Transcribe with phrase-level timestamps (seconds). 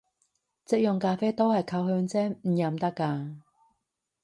[0.65, 3.35] 即溶咖啡都係溝香精，唔飲得咖